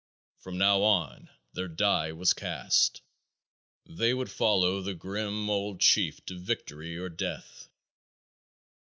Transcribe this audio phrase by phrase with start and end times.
[0.39, 3.03] From now on their die was cast.
[3.85, 7.69] They would follow the grim old chief to victory or death.